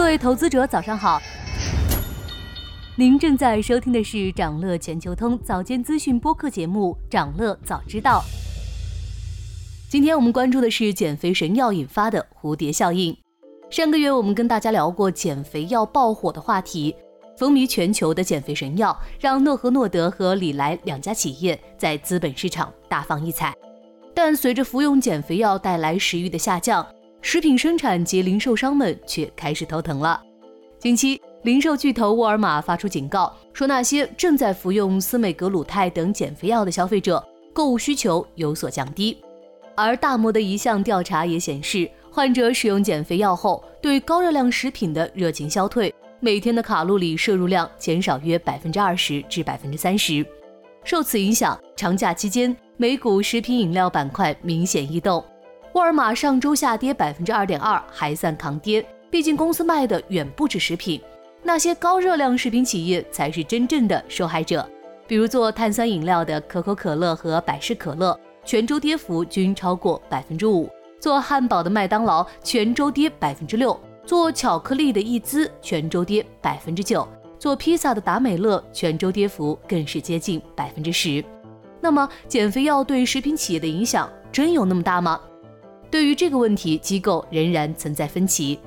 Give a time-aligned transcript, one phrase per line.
[0.00, 1.20] 各位投资者，早上好。
[2.96, 8.24] 您正在收听的是长乐全球通早间资讯播客节目《长乐早知道》。
[9.90, 13.14] 今天我们关注的是减肥神药引发的蝴蝶效应。
[13.68, 16.96] 上个月我们跟大家聊过减肥药爆火的话题，
[17.36, 23.54] 风靡全球的减肥神药让诺和诺德和礼来两家企业在资本市场大放异彩。
[24.14, 26.84] 但随着服用减肥药带来食欲的下降，
[27.22, 30.20] 食品生产及零售商们却开始头疼了。
[30.78, 31.20] 近期。
[31.44, 39.16] 零售巨头沃尔玛发出警告，说那些正在服用司美格鲁肽等减肥药的消费者购物需求有所降低。
[39.74, 50.22] 而大摩的一项调查也显示，患者使用减肥药后，对高热量食品的热情消退，每天的卡路里摄入量减少约百分之二十至百分之三十。
[50.84, 55.24] 受此影响，长假期间美股食品饮料板块明显异动，
[55.72, 61.00] 沃尔玛上周下跌百分之二点二，还算抗跌，毕竟公司卖的远不止食品。
[61.44, 64.68] 那些高热量食品企业才是真正的受害者，
[65.06, 70.68] 比如做碳酸饮料的可口可乐和百事可乐，全周跌幅均超过百分之五；
[70.98, 73.72] 做汉堡的麦当劳全周跌百分之六；
[74.04, 77.06] 做巧克力的益滋全周跌百分之九；
[77.38, 81.24] 做披萨的达美乐全周跌幅更是接近百分之十。
[81.80, 85.18] 那么，减肥药对食品企业的影响真有那么大吗？
[85.90, 88.58] 对于这个问题，机构仍然存在分歧。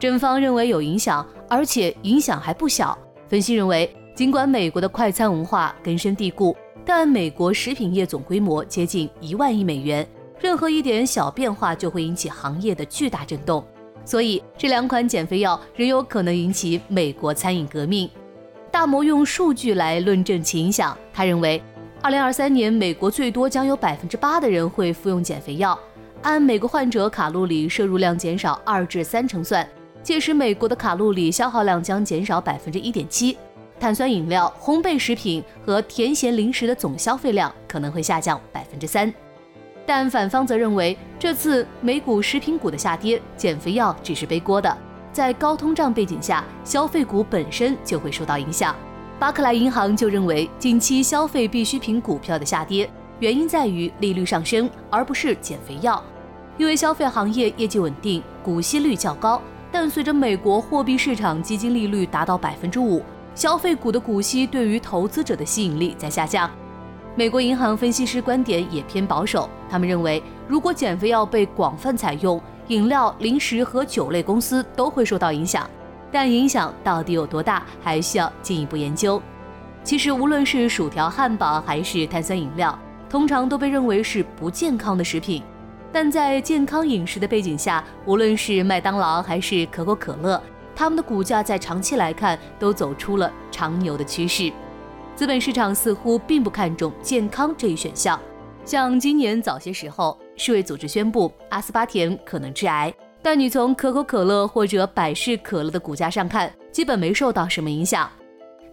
[0.00, 2.98] 正方认为有影响，而且影响还不小。
[3.28, 10.04] 分析认为，尽管美国的快餐文化根深蒂固，但美国食品业总规模接近一万亿美元，
[10.40, 13.64] 任何一点小变化就会引起行业的巨大震动。
[14.04, 18.10] 所以，这两款减肥药仍有可能引起美国餐饮革命。
[18.72, 21.62] 大摩用数据来论证其影响，他认为，
[22.00, 25.78] 二零二三年美国最多将有百分之八的人会服用减肥药，
[26.22, 29.68] 按每个患者卡路里摄入量减少二至三成算。
[30.04, 33.36] 届时，美国的卡路里消耗量将减少百分之一点七，
[33.80, 39.12] 碳酸饮料、烘焙食品和甜咸零食的总消费量可能会下降百分之三。
[39.84, 44.76] 但反方则认为，这次美股食品股的下跌，减肥药只是背锅的。
[45.12, 48.74] 在高通胀背景下，消费股本身就会受到影响。
[49.18, 52.88] 巴克莱银行就认为，近期消费必需品股票的下跌，
[53.18, 56.02] 原因在于利率上升，而不是减肥药，
[56.58, 59.40] 因为消费行业业绩稳定，股息率较高。
[59.70, 63.02] 但随着美国货币市场基金利率达到百分之五，
[63.34, 66.50] 消费股的股息对于投资者的吸引力在下降。
[67.14, 75.68] 美国银行分析师观点也偏保守，他们认为，如果减肥药被广泛采用，饮料、零食和酒类公司都会受到影响。
[76.10, 79.20] 但影响到底有多大，还需要进一步研究。
[79.82, 85.42] 其实，无论是薯条、汉堡还是碳酸饮料，通常都被认为是不健康的食品。
[85.92, 90.42] 但在健康饮食的背景下，无论是麦当劳还是可口可乐，
[90.74, 94.50] 他们的股价在长期来看都走出了长牛的趋势。
[95.14, 98.18] 资本市场似乎并不看重健康这一选项。
[98.64, 108.08] 像今年早些时候，世卫组织宣布阿斯巴甜可能致癌，但你从可口可乐或者百事可乐的股价上看，基本没受到什么影响。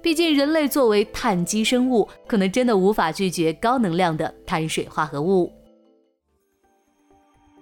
[0.00, 5.52] 毕竟人类作为碳基生物，可能真的无法拒绝高能量的碳水化合物。